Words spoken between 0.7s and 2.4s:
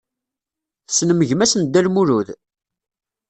Tessnem gma-s n Dda Lmulud?